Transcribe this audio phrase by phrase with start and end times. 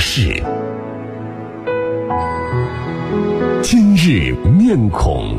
[0.00, 0.42] 事。
[3.62, 5.38] 今日面孔。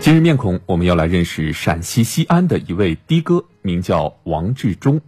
[0.00, 5.00] 今日面孔，我们要来认识陕西西安的一位的哥，名叫王志忠。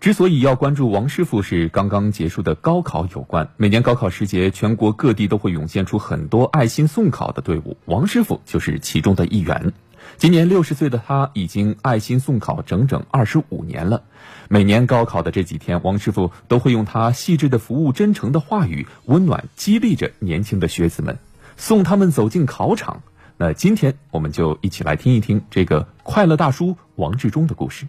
[0.00, 3.48] 之所以要关注王师傅，是刚刚结束的高考有关。
[3.56, 9.72] 每年高考时节，全国各地都会涌现出很多爱心送考的队伍，王师傅就是其中的一员。
[10.16, 14.02] 今年六十岁的他，已经爱心送考整整二十五年了。
[14.48, 21.18] 每年高考的这几天，王师傅都会用他细致的服务、真诚的话语，温暖激励着年轻的学子们，
[21.56, 23.02] 送他们走进考场。
[23.36, 27.86] 那今天，我们就一起来听一听这个快乐大叔王志忠的故事。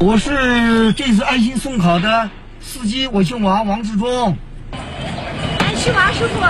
[0.00, 2.28] 我是这次爱心送考的
[2.60, 4.36] 司机，我姓王，王志忠。
[5.86, 6.40] 哎，是王师傅。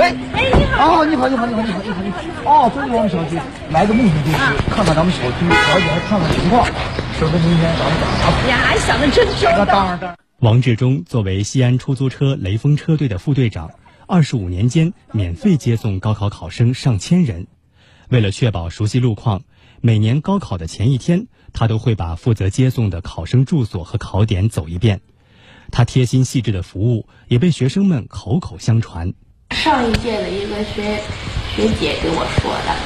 [0.00, 1.00] 喂，哎，你好。
[1.00, 2.10] 哦，你好，你好，你好，你好，你好，你
[2.42, 2.64] 好。
[2.64, 3.38] 哦，这是我们小区，
[3.70, 4.38] 来的目的就是
[4.70, 6.64] 看看咱们小区，了解看看情况，
[7.18, 9.84] 省得明天咱们打哎呀，还想的真周到。
[9.84, 10.16] 然，当然。
[10.38, 13.72] 王志忠作为西安出租车雷锋车队的副队长，
[14.06, 17.46] 二十五年间免费接送高考考生上千人。
[18.08, 19.42] 为了确保熟悉路况，
[19.82, 25.02] 每年高考的前一天，他都会把负责接送的考生住所和考点走一遍。
[25.70, 29.12] 他贴心细致的服务也被学生们口口相传。
[29.50, 31.00] 上一届的一个学
[31.54, 32.76] 学姐给我说的，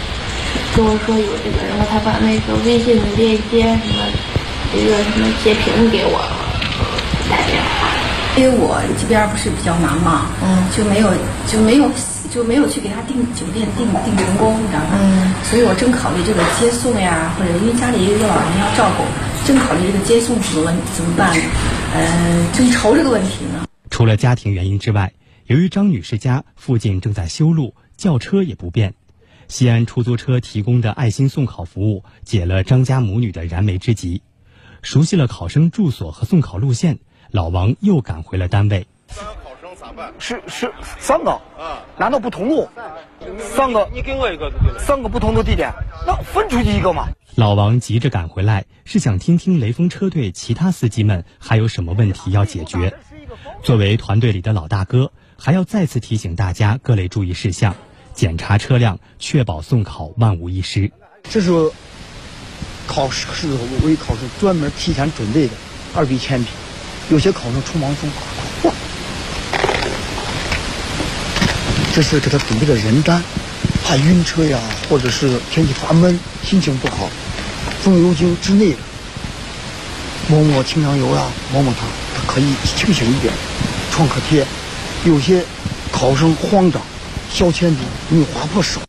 [0.76, 4.06] 跟我说有这个，然后她把那个微信的链接什么
[4.74, 6.18] 一个什么截屏给我
[7.28, 7.90] 打电话。
[8.34, 11.12] 因为我这边不是比较忙嘛，嗯，就没有
[11.46, 11.90] 就没有
[12.32, 14.96] 就没有去给他订酒店订订成功，你知道吗？
[14.96, 19.04] 嗯，所以我正考虑这个接送呀，或者因为家里也有老人要照顾，
[19.44, 21.28] 正考虑这个接送怎么问怎么办，
[21.94, 23.66] 呃，正愁这个问题呢。
[23.90, 25.12] 除了家庭原因之外，
[25.44, 28.94] 由于张女士家附近正在修路，轿车也不便。
[29.48, 34.22] 西安出租车提供的爱心送考服务解了张家母女的燃眉之急。
[34.80, 36.98] 熟悉了考生住所和送考路线，
[37.30, 38.86] 老王又赶回了单位。
[40.18, 41.38] 是是三个，
[41.98, 42.68] 难道不同路？
[43.38, 45.70] 三个，你给我一个，三个不同的地点，
[46.06, 47.08] 那分出去一个嘛？
[47.34, 52.94] 老王急着赶回来，是想听听雷锋车队其他司机们还有什么问题要解决。
[53.62, 57.74] 作为团队里的老大哥，还要再次提醒大家各类注意事项，
[58.12, 60.92] 检查车辆，确保送考万无一失。
[61.30, 61.50] 这是
[62.86, 63.48] 考试是
[63.82, 65.54] 为考试专门提前准备的
[65.94, 66.50] 二 B 铅笔，
[67.08, 68.10] 有些考生匆忙送，
[71.94, 73.22] 这是给他准备的人单，
[73.84, 77.08] 怕晕车呀，或者是天气发闷，心情不好，
[77.80, 78.78] 风油精之内的，
[80.28, 83.32] 抹抹清凉油呀，抹抹它，它可以清醒一点。
[83.90, 84.46] 创可贴，
[85.04, 85.44] 有些
[85.92, 86.80] 考生慌张，
[87.30, 88.80] 削铅笔容易划破手。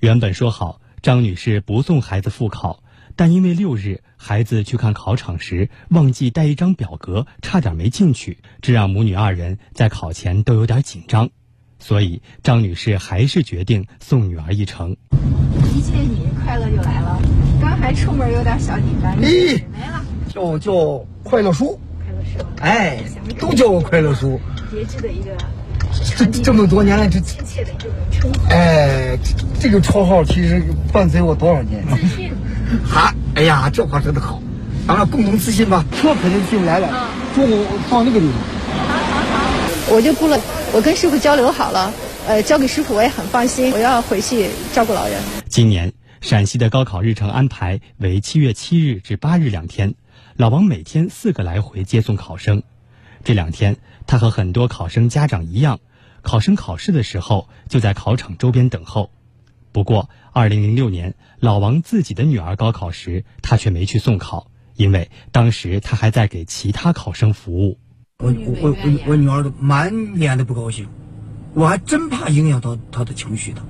[0.00, 2.82] 原本说好张女士不送孩子复考，
[3.16, 11.30] 但因为六日孩子去看考场时忘记带一张表格，差点没进去，这让母女二人在考前都有点紧张。
[11.86, 14.96] 所以张女士还是决定送女儿一程。
[15.74, 17.20] 一见你，快乐就来了。
[17.60, 20.02] 刚还出门有点小紧张，咦没了，
[20.32, 23.02] 叫叫快乐叔，快乐叔哎，
[23.38, 24.40] 都叫我快乐叔。
[24.72, 25.36] 别致的一个
[26.16, 28.40] 这这么多年来，这亲切的一个称呼。
[28.48, 31.84] 哎，这这个绰号其实伴随我多少年？
[31.86, 32.32] 自信，
[32.82, 34.40] 哈，哎呀，这话说的好，
[34.88, 35.84] 咱俩共同自信吧。
[35.92, 38.34] 车肯定进不来了，中午放那个地方。
[38.88, 40.40] 好好好我就不了，
[40.74, 41.94] 我跟师傅交流好了，
[42.26, 45.22] 呃，交给师傅我也很放心，我要回去照顾老人。
[45.48, 49.94] 今年陕西的高考日程安排为七月七日至八日两天，
[50.34, 52.64] 老王每天四个来回接送考生。
[53.22, 53.76] 这两天，
[54.08, 55.78] 他和很多考生家长一样，
[56.22, 59.12] 考生考试的时候就在考场周边等候。
[59.70, 67.78] 不过，二零零六年老王自己的女儿高考时，他却没去送考，因为当时他还在给其他考生服务。
[68.20, 68.76] 我我我
[69.06, 70.86] 我女儿都满脸的不高兴，
[71.52, 73.60] 我还真怕影响到她的情绪的，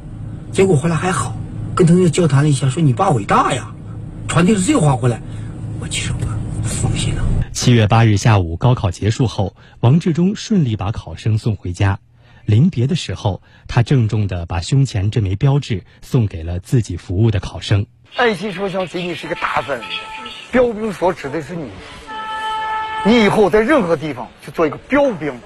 [0.52, 1.34] 结果回来还好，
[1.74, 3.74] 跟同学交谈了一下，说你爸伟大呀，
[4.28, 5.22] 传递了这话回来，
[5.80, 7.24] 我其实我放心了。
[7.54, 11.98] 七月八日下午，高考结束后，王志忠顺利把考生送回家。
[12.44, 17.86] 临别的时候，他郑重地把胸前这枚标志送给了自己服务的考生。
[18.14, 19.80] 爱心车厢仅仅是一个大字，
[20.52, 21.70] 标兵所指的是你，
[23.06, 25.38] 你以后在任何地方去做一个标兵。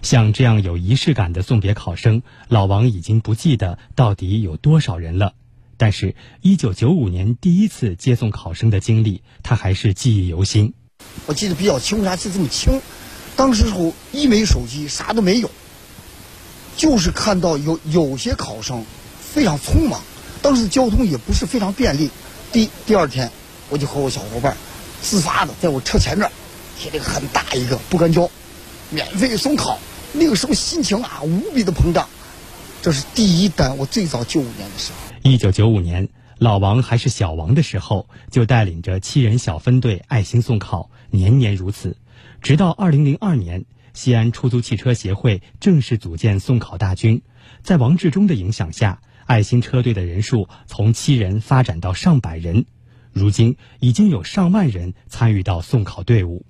[0.00, 5.32] 像这样有仪式感的送别考生，老王已经不记得到底有多少人了。
[5.76, 10.72] 但是，一九九五年第一次接送考生的经历，他还是记忆犹新。
[11.26, 12.80] 我记得比较清，为啥记得这么清？
[13.34, 15.50] 当时候一没手机，啥都没有，
[16.76, 18.84] 就是看到有有些考生
[19.18, 20.00] 非常匆忙，
[20.42, 22.10] 当时交通也不是非常便利。
[22.52, 23.32] 第第二天，
[23.68, 24.56] 我就和我小伙伴
[25.02, 26.32] 自发的在我车前面儿
[26.78, 28.30] 贴了个很大一个不干胶，
[28.90, 29.78] 免费送考。
[30.12, 32.08] 那个时候心情啊无比的膨胀。
[32.82, 34.98] 这是第一单，我最早九五年的时候。
[35.22, 41.96] 一九九五年，老王还是小王的时候，就带领着七人小分队爱心送考，年年如此。
[42.42, 47.22] 直到二零零二年，西安出租汽车协会正式组建送考大军，
[47.62, 52.66] 在王志忠的影响下，爱心车队的人数从七人发展到上百人，
[53.12, 56.44] 如今已经有上万人参与到送考队伍。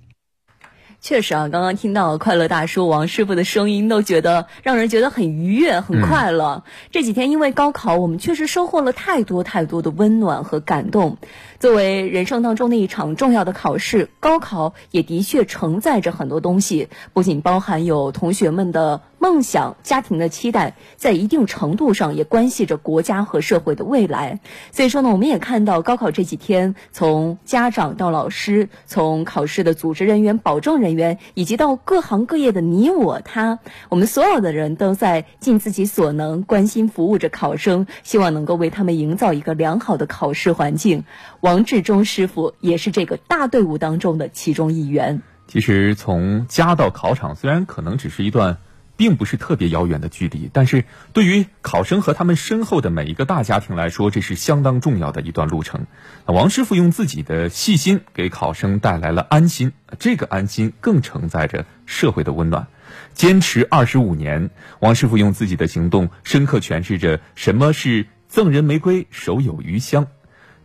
[1.05, 6.63] 确实啊，刚刚听到快乐大叔王师傅的声音，都觉得让人觉得很愉悦、很快乐。
[6.89, 11.19] 这几天因为高考，我们确实收获了太多太多的温暖和感动。
[11.59, 19.01] 作为人生当中的一场重要的考试，高考也的确承载着很多东西，不仅包含有同学们的。
[19.25, 24.39] 梦想、家庭的期待，在一定程度上也关系着国家和社会的未来。
[24.71, 33.57] 所以说呢，我们也看到高考这几天，从家长到老师，从考试的组织人员、保证人员，以及到各行各业的你我他，
[33.89, 41.03] 我们所有的人都在尽自己所能，关心服务着考生，希望能够为他们营造一个良好的考试环境。
[41.41, 45.23] 王志忠师傅也是这个大队伍当中的其中一员。
[45.47, 48.57] 其实从家到考场，虽然可能只是一段。
[48.97, 55.85] 并不是特别遥远的距离，但是对于考生和他们身后的每一个大家庭来说，这是相当重要的一段路程。
[56.25, 62.67] 王师傅用自己的细心给考生带来了安心，这个安心更承载着社会的温暖。
[63.13, 64.49] 坚持二十五年，
[64.79, 70.07] 王师傅用自己的行动深刻诠释着什么是赠人玫瑰，手有余香。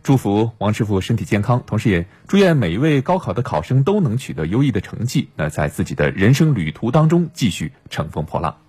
[0.03, 8.60] 祝福王师傅身体健康，同时也祝愿每一位高考的考生都能取得优异的成绩，那在自己的人生旅途当中继续乘风破浪。